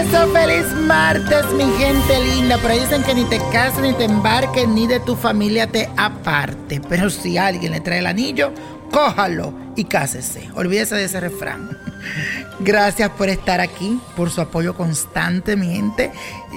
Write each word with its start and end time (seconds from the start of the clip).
Eso, 0.00 0.28
feliz 0.32 0.66
martes, 0.86 1.44
mi 1.52 1.64
gente 1.78 2.18
linda. 2.20 2.58
Pero 2.62 2.74
dicen 2.74 3.02
que 3.02 3.14
ni 3.14 3.24
te 3.24 3.38
cases, 3.52 3.80
ni 3.80 3.92
te 3.92 4.04
embarques, 4.04 4.66
ni 4.68 4.86
de 4.86 5.00
tu 5.00 5.16
familia 5.16 5.66
te 5.66 5.88
aparte. 5.96 6.80
Pero 6.88 7.10
si 7.10 7.38
alguien 7.38 7.72
le 7.72 7.80
trae 7.80 7.98
el 7.98 8.06
anillo, 8.06 8.52
cójalo 8.90 9.52
y 9.76 9.84
cásese. 9.84 10.48
Olvídese 10.54 10.94
de 10.94 11.04
ese 11.04 11.20
refrán. 11.20 11.76
Gracias 12.60 13.10
por 13.10 13.28
estar 13.28 13.60
aquí, 13.60 14.00
por 14.16 14.30
su 14.30 14.40
apoyo 14.40 14.74
constante, 14.74 15.56
mi 15.56 15.74
gente. 15.74 16.12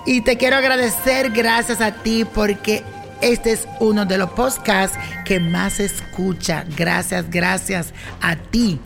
Y 0.06 0.22
te 0.22 0.38
quiero 0.38 0.58
agradecer, 0.58 1.32
gracias 1.32 1.82
a 1.82 1.92
ti, 1.92 2.26
porque 2.26 2.84
este 3.22 3.52
es 3.52 3.68
uno 3.80 4.06
de 4.06 4.18
los 4.18 4.30
podcasts 4.32 4.98
que 5.26 5.40
más 5.40 5.80
escucha. 5.80 6.66
Gracias, 6.78 7.30
gracias 7.30 7.94
a 8.22 8.36
ti 8.36 8.80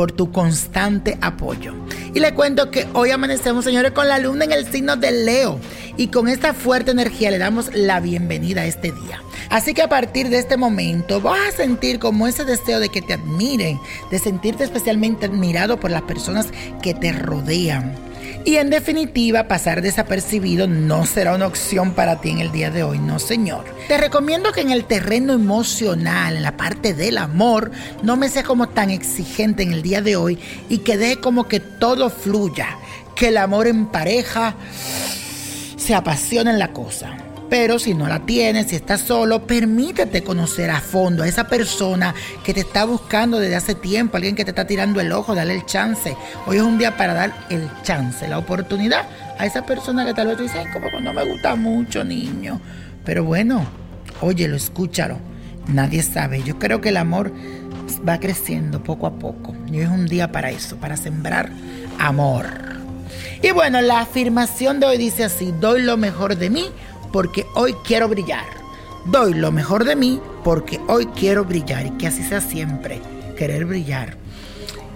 por 0.00 0.12
tu 0.12 0.32
constante 0.32 1.18
apoyo. 1.20 1.74
Y 2.14 2.20
le 2.20 2.32
cuento 2.32 2.70
que 2.70 2.88
hoy 2.94 3.10
amanecemos, 3.10 3.66
señores, 3.66 3.92
con 3.92 4.08
la 4.08 4.18
luna 4.18 4.46
en 4.46 4.52
el 4.52 4.64
signo 4.64 4.96
de 4.96 5.12
Leo. 5.12 5.60
Y 5.98 6.06
con 6.06 6.26
esta 6.26 6.54
fuerte 6.54 6.92
energía 6.92 7.30
le 7.30 7.36
damos 7.36 7.70
la 7.74 8.00
bienvenida 8.00 8.62
a 8.62 8.64
este 8.64 8.92
día. 8.92 9.22
Así 9.50 9.74
que 9.74 9.82
a 9.82 9.90
partir 9.90 10.30
de 10.30 10.38
este 10.38 10.56
momento 10.56 11.20
vas 11.20 11.48
a 11.48 11.52
sentir 11.54 11.98
como 11.98 12.26
ese 12.26 12.46
deseo 12.46 12.80
de 12.80 12.88
que 12.88 13.02
te 13.02 13.12
admiren, 13.12 13.78
de 14.10 14.18
sentirte 14.18 14.64
especialmente 14.64 15.26
admirado 15.26 15.78
por 15.78 15.90
las 15.90 16.00
personas 16.00 16.46
que 16.80 16.94
te 16.94 17.12
rodean. 17.12 18.09
Y 18.44 18.56
en 18.56 18.70
definitiva, 18.70 19.48
pasar 19.48 19.82
desapercibido 19.82 20.66
no 20.66 21.04
será 21.04 21.34
una 21.34 21.46
opción 21.46 21.92
para 21.92 22.20
ti 22.20 22.30
en 22.30 22.38
el 22.38 22.52
día 22.52 22.70
de 22.70 22.82
hoy, 22.82 22.98
no 22.98 23.18
señor. 23.18 23.64
Te 23.86 23.98
recomiendo 23.98 24.52
que 24.52 24.62
en 24.62 24.70
el 24.70 24.84
terreno 24.84 25.34
emocional, 25.34 26.36
en 26.36 26.42
la 26.42 26.56
parte 26.56 26.94
del 26.94 27.18
amor, 27.18 27.70
no 28.02 28.16
me 28.16 28.28
seas 28.28 28.46
como 28.46 28.68
tan 28.68 28.90
exigente 28.90 29.62
en 29.62 29.72
el 29.72 29.82
día 29.82 30.00
de 30.00 30.16
hoy 30.16 30.38
y 30.68 30.78
que 30.78 30.96
deje 30.96 31.20
como 31.20 31.48
que 31.48 31.60
todo 31.60 32.08
fluya, 32.08 32.78
que 33.14 33.28
el 33.28 33.36
amor 33.36 33.66
en 33.66 33.86
pareja 33.86 34.54
se 35.76 35.94
apasiona 35.94 36.50
en 36.50 36.58
la 36.58 36.72
cosa. 36.72 37.29
Pero 37.50 37.80
si 37.80 37.94
no 37.94 38.06
la 38.06 38.20
tienes, 38.20 38.68
si 38.68 38.76
estás 38.76 39.00
solo, 39.00 39.44
permítete 39.44 40.22
conocer 40.22 40.70
a 40.70 40.80
fondo 40.80 41.24
a 41.24 41.28
esa 41.28 41.48
persona 41.48 42.14
que 42.44 42.54
te 42.54 42.60
está 42.60 42.84
buscando 42.84 43.40
desde 43.40 43.56
hace 43.56 43.74
tiempo, 43.74 44.16
alguien 44.16 44.36
que 44.36 44.44
te 44.44 44.52
está 44.52 44.68
tirando 44.68 45.00
el 45.00 45.10
ojo, 45.10 45.34
dale 45.34 45.54
el 45.54 45.66
chance. 45.66 46.16
Hoy 46.46 46.58
es 46.58 46.62
un 46.62 46.78
día 46.78 46.96
para 46.96 47.12
dar 47.12 47.34
el 47.50 47.68
chance, 47.82 48.28
la 48.28 48.38
oportunidad 48.38 49.04
a 49.36 49.46
esa 49.46 49.66
persona 49.66 50.06
que 50.06 50.14
tal 50.14 50.28
vez 50.28 50.36
tú 50.36 50.44
dices, 50.44 50.60
"Ay, 50.64 50.72
como 50.72 51.00
no 51.00 51.12
me 51.12 51.24
gusta 51.24 51.56
mucho, 51.56 52.04
niño. 52.04 52.60
Pero 53.04 53.24
bueno, 53.24 53.66
óyelo, 54.20 54.54
escúchalo. 54.54 55.18
Nadie 55.66 56.04
sabe. 56.04 56.44
Yo 56.44 56.56
creo 56.60 56.80
que 56.80 56.90
el 56.90 56.98
amor 56.98 57.32
va 58.08 58.20
creciendo 58.20 58.82
poco 58.84 59.08
a 59.08 59.18
poco. 59.18 59.56
Y 59.66 59.78
hoy 59.78 59.82
es 59.82 59.88
un 59.88 60.06
día 60.06 60.30
para 60.30 60.50
eso, 60.50 60.76
para 60.76 60.96
sembrar 60.96 61.50
amor. 61.98 62.46
Y 63.42 63.50
bueno, 63.52 63.80
la 63.80 64.00
afirmación 64.00 64.80
de 64.80 64.86
hoy 64.86 64.98
dice 64.98 65.24
así, 65.24 65.52
doy 65.58 65.82
lo 65.82 65.96
mejor 65.96 66.36
de 66.36 66.50
mí 66.50 66.66
porque 67.12 67.46
hoy 67.54 67.74
quiero 67.84 68.08
brillar. 68.08 68.46
Doy 69.04 69.34
lo 69.34 69.50
mejor 69.52 69.84
de 69.84 69.96
mí 69.96 70.20
porque 70.44 70.80
hoy 70.88 71.06
quiero 71.06 71.44
brillar 71.44 71.86
y 71.86 71.90
que 71.92 72.06
así 72.06 72.22
sea 72.22 72.40
siempre, 72.40 73.00
querer 73.36 73.64
brillar. 73.64 74.16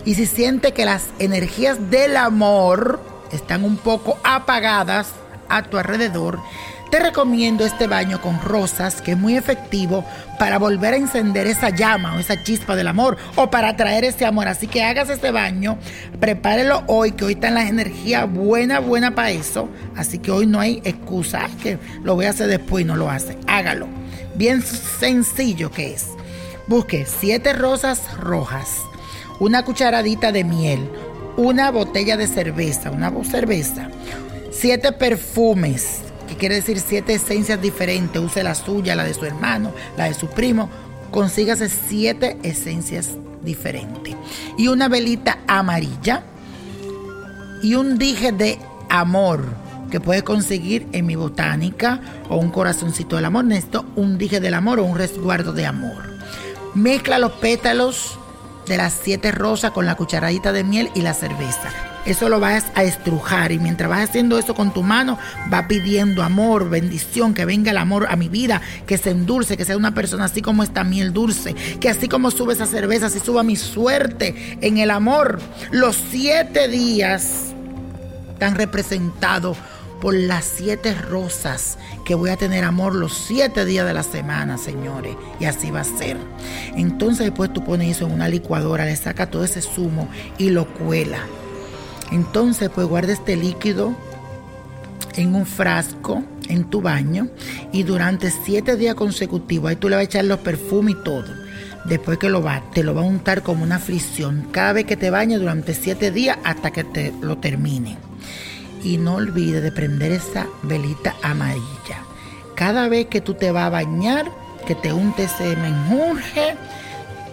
Y 0.04 0.14
si 0.14 0.26
siente 0.26 0.72
que 0.72 0.84
las 0.84 1.06
energías 1.18 1.90
del 1.90 2.16
amor 2.16 3.00
están 3.32 3.64
un 3.64 3.76
poco 3.76 4.18
apagadas 4.22 5.12
a 5.48 5.62
tu 5.62 5.78
alrededor, 5.78 6.40
te 6.90 7.00
recomiendo 7.00 7.64
este 7.64 7.86
baño 7.86 8.20
con 8.20 8.40
rosas 8.40 9.02
que 9.02 9.12
es 9.12 9.18
muy 9.18 9.36
efectivo 9.36 10.04
para 10.38 10.58
volver 10.58 10.94
a 10.94 10.96
encender 10.96 11.46
esa 11.46 11.70
llama 11.70 12.14
o 12.14 12.18
esa 12.18 12.42
chispa 12.44 12.76
del 12.76 12.86
amor 12.86 13.16
o 13.36 13.50
para 13.50 13.70
atraer 13.70 14.04
ese 14.04 14.26
amor. 14.26 14.46
Así 14.48 14.66
que 14.68 14.84
hagas 14.84 15.10
este 15.10 15.30
baño, 15.30 15.76
prepárelo 16.20 16.84
hoy, 16.86 17.12
que 17.12 17.24
hoy 17.24 17.32
están 17.32 17.54
las 17.54 17.68
energías 17.68 18.30
buena, 18.30 18.78
buena 18.78 19.14
para 19.14 19.30
eso. 19.30 19.68
Así 19.96 20.18
que 20.18 20.30
hoy 20.30 20.46
no 20.46 20.60
hay 20.60 20.80
excusa, 20.84 21.46
"Ay, 21.46 21.52
que 21.62 21.78
lo 22.02 22.14
voy 22.14 22.26
a 22.26 22.30
hacer 22.30 22.46
después 22.46 22.84
y 22.84 22.86
no 22.86 22.96
lo 22.96 23.10
hace. 23.10 23.38
Hágalo. 23.46 23.88
Bien 24.36 24.62
sencillo 24.62 25.70
que 25.70 25.94
es. 25.94 26.06
Busque 26.66 27.06
siete 27.06 27.52
rosas 27.52 28.00
rojas, 28.18 28.78
una 29.38 29.64
cucharadita 29.64 30.32
de 30.32 30.44
miel, 30.44 30.88
una 31.36 31.70
botella 31.70 32.16
de 32.16 32.26
cerveza, 32.26 32.90
una 32.90 33.12
cerveza, 33.24 33.88
siete 34.50 34.92
perfumes, 34.92 35.98
quiere 36.34 36.56
decir 36.56 36.80
siete 36.80 37.14
esencias 37.14 37.60
diferentes. 37.60 38.20
Use 38.20 38.42
la 38.42 38.54
suya, 38.54 38.94
la 38.94 39.04
de 39.04 39.14
su 39.14 39.24
hermano, 39.24 39.72
la 39.96 40.04
de 40.04 40.14
su 40.14 40.28
primo. 40.28 40.68
Consígase 41.10 41.68
siete 41.68 42.38
esencias 42.42 43.10
diferentes. 43.42 44.16
Y 44.56 44.68
una 44.68 44.88
velita 44.88 45.38
amarilla. 45.46 46.24
Y 47.62 47.74
un 47.74 47.98
dije 47.98 48.32
de 48.32 48.58
amor 48.88 49.44
que 49.90 50.00
puedes 50.00 50.22
conseguir 50.22 50.86
en 50.92 51.06
mi 51.06 51.14
botánica 51.14 52.00
o 52.28 52.36
un 52.36 52.50
corazoncito 52.50 53.16
del 53.16 53.26
amor. 53.26 53.44
Necesito 53.44 53.84
un 53.96 54.18
dije 54.18 54.40
del 54.40 54.54
amor 54.54 54.80
o 54.80 54.84
un 54.84 54.98
resguardo 54.98 55.52
de 55.52 55.66
amor. 55.66 56.02
Mezcla 56.74 57.18
los 57.18 57.32
pétalos 57.32 58.18
de 58.66 58.76
las 58.76 58.92
siete 58.92 59.30
rosas 59.30 59.70
con 59.70 59.86
la 59.86 59.94
cucharadita 59.94 60.52
de 60.52 60.64
miel 60.64 60.90
y 60.94 61.02
la 61.02 61.14
cerveza. 61.14 61.93
Eso 62.06 62.28
lo 62.28 62.40
vas 62.40 62.66
a 62.74 62.84
estrujar 62.84 63.52
y 63.52 63.58
mientras 63.58 63.88
vas 63.88 64.08
haciendo 64.08 64.38
eso 64.38 64.54
con 64.54 64.72
tu 64.72 64.82
mano, 64.82 65.18
va 65.52 65.66
pidiendo 65.68 66.22
amor, 66.22 66.68
bendición, 66.68 67.34
que 67.34 67.44
venga 67.44 67.70
el 67.70 67.78
amor 67.78 68.06
a 68.10 68.16
mi 68.16 68.28
vida, 68.28 68.60
que 68.86 68.98
se 68.98 69.10
endulce, 69.10 69.56
que 69.56 69.64
sea 69.64 69.76
una 69.76 69.94
persona 69.94 70.24
así 70.24 70.42
como 70.42 70.62
esta 70.62 70.84
miel 70.84 71.12
dulce, 71.12 71.54
que 71.80 71.88
así 71.88 72.08
como 72.08 72.30
sube 72.30 72.52
esa 72.52 72.66
cerveza, 72.66 73.06
así 73.06 73.20
suba 73.20 73.42
mi 73.42 73.56
suerte 73.56 74.58
en 74.60 74.78
el 74.78 74.90
amor. 74.90 75.40
Los 75.70 75.96
siete 76.10 76.68
días 76.68 77.54
están 78.32 78.54
representados 78.54 79.56
por 80.00 80.14
las 80.14 80.44
siete 80.44 80.94
rosas 80.94 81.78
que 82.04 82.14
voy 82.14 82.28
a 82.28 82.36
tener 82.36 82.64
amor 82.64 82.94
los 82.94 83.14
siete 83.16 83.64
días 83.64 83.86
de 83.86 83.94
la 83.94 84.02
semana, 84.02 84.58
señores. 84.58 85.16
Y 85.40 85.46
así 85.46 85.70
va 85.70 85.80
a 85.80 85.84
ser. 85.84 86.18
Entonces 86.76 87.26
después 87.26 87.52
tú 87.52 87.64
pones 87.64 87.96
eso 87.96 88.06
en 88.06 88.12
una 88.12 88.28
licuadora, 88.28 88.84
le 88.84 88.96
saca 88.96 89.30
todo 89.30 89.44
ese 89.44 89.62
zumo 89.62 90.08
y 90.36 90.50
lo 90.50 90.66
cuela. 90.66 91.20
Entonces 92.14 92.70
pues 92.72 92.86
guarda 92.86 93.12
este 93.12 93.34
líquido 93.34 93.92
en 95.16 95.34
un 95.34 95.46
frasco 95.46 96.22
en 96.48 96.62
tu 96.70 96.80
baño 96.80 97.28
y 97.72 97.82
durante 97.82 98.30
siete 98.30 98.76
días 98.76 98.94
consecutivos 98.94 99.68
ahí 99.68 99.76
tú 99.76 99.88
le 99.88 99.96
vas 99.96 100.02
a 100.02 100.04
echar 100.04 100.24
los 100.24 100.38
perfumes 100.38 100.94
y 100.94 101.02
todo. 101.02 101.24
Después 101.86 102.18
que 102.18 102.28
lo 102.28 102.40
va, 102.40 102.62
te 102.72 102.84
lo 102.84 102.94
va 102.94 103.00
a 103.00 103.04
untar 103.04 103.42
como 103.42 103.64
una 103.64 103.80
fricción 103.80 104.46
cada 104.52 104.74
vez 104.74 104.84
que 104.84 104.96
te 104.96 105.10
bañes 105.10 105.40
durante 105.40 105.74
siete 105.74 106.12
días 106.12 106.38
hasta 106.44 106.70
que 106.70 106.84
te 106.84 107.12
lo 107.20 107.38
termine. 107.38 107.98
Y 108.84 108.96
no 108.96 109.16
olvides 109.16 109.64
de 109.64 109.72
prender 109.72 110.12
esa 110.12 110.46
velita 110.62 111.16
amarilla. 111.20 111.98
Cada 112.54 112.88
vez 112.88 113.06
que 113.06 113.22
tú 113.22 113.34
te 113.34 113.50
vas 113.50 113.64
a 113.64 113.70
bañar, 113.70 114.30
que 114.68 114.76
te 114.76 114.92
unte 114.92 115.24
ese 115.24 115.56
menjurje, 115.56 116.54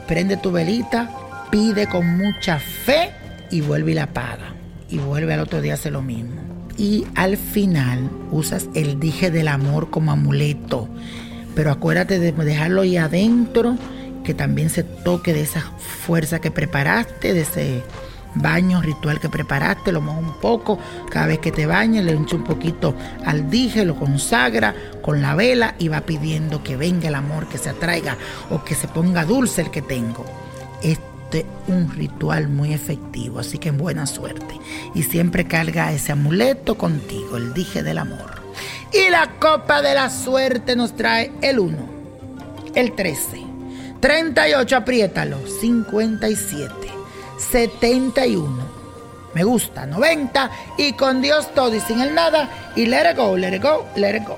prende 0.07 0.37
tu 0.37 0.51
velita, 0.51 1.07
pide 1.51 1.85
con 1.85 2.17
mucha 2.17 2.57
fe 2.57 3.11
y 3.51 3.61
vuelve 3.61 3.91
y 3.91 3.95
la 3.95 4.03
apaga. 4.03 4.50
Y 4.91 4.97
vuelve 4.99 5.33
al 5.33 5.39
otro 5.39 5.61
día 5.61 5.73
a 5.73 5.75
hacer 5.75 5.93
lo 5.93 6.01
mismo. 6.01 6.41
Y 6.77 7.07
al 7.15 7.37
final 7.37 8.09
usas 8.31 8.69
el 8.75 8.99
dije 8.99 9.31
del 9.31 9.47
amor 9.47 9.89
como 9.89 10.11
amuleto. 10.11 10.87
Pero 11.55 11.71
acuérdate 11.71 12.19
de 12.19 12.31
dejarlo 12.31 12.81
ahí 12.81 12.97
adentro, 12.97 13.77
que 14.23 14.33
también 14.33 14.69
se 14.69 14.83
toque 14.83 15.33
de 15.33 15.41
esa 15.41 15.61
fuerza 16.05 16.39
que 16.39 16.51
preparaste, 16.51 17.33
de 17.33 17.41
ese 17.41 17.83
baño 18.35 18.81
ritual 18.81 19.19
que 19.19 19.29
preparaste, 19.29 19.91
lo 19.91 20.01
moja 20.01 20.19
un 20.19 20.33
poco, 20.39 20.79
cada 21.09 21.27
vez 21.27 21.39
que 21.39 21.51
te 21.51 21.65
bañes 21.65 22.05
le 22.05 22.13
hincha 22.13 22.35
un 22.35 22.43
poquito 22.43 22.95
al 23.25 23.49
dije, 23.49 23.83
lo 23.83 23.95
consagra 23.95 24.73
con 25.01 25.21
la 25.21 25.35
vela 25.35 25.75
y 25.79 25.89
va 25.89 26.01
pidiendo 26.01 26.63
que 26.63 26.77
venga 26.77 27.09
el 27.09 27.15
amor, 27.15 27.47
que 27.47 27.57
se 27.57 27.69
atraiga 27.69 28.17
o 28.49 28.63
que 28.63 28.75
se 28.75 28.87
ponga 28.87 29.25
dulce 29.25 29.61
el 29.61 29.71
que 29.71 29.81
tengo. 29.81 30.25
Un 31.67 31.91
ritual 31.91 32.47
muy 32.47 32.73
efectivo, 32.73 33.39
así 33.39 33.57
que 33.57 33.69
en 33.69 33.77
buena 33.77 34.05
suerte. 34.05 34.59
Y 34.93 35.03
siempre 35.03 35.47
carga 35.47 35.91
ese 35.91 36.11
amuleto 36.11 36.77
contigo, 36.77 37.37
el 37.37 37.53
dije 37.53 37.83
del 37.83 37.97
amor. 37.97 38.41
Y 38.93 39.09
la 39.09 39.39
copa 39.39 39.81
de 39.81 39.93
la 39.93 40.09
suerte 40.09 40.75
nos 40.75 40.95
trae 40.95 41.31
el 41.41 41.59
1, 41.59 41.77
el 42.75 42.93
13, 42.93 43.43
38, 43.99 44.75
apriétalo, 44.75 45.37
57. 45.47 46.73
71. 47.51 48.81
Me 49.33 49.43
gusta, 49.43 49.85
90. 49.85 50.51
Y 50.77 50.93
con 50.93 51.21
Dios 51.21 51.53
todo 51.53 51.75
y 51.75 51.79
sin 51.79 52.01
el 52.01 52.13
nada. 52.13 52.49
Y 52.75 52.85
let 52.85 53.11
it 53.11 53.17
go, 53.17 53.37
let 53.37 53.55
it 53.55 53.61
go, 53.61 53.85
let 53.95 54.17
it 54.17 54.27
go. 54.27 54.37